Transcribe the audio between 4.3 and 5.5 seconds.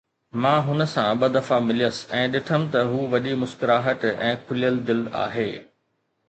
۽ کليل دل آهي.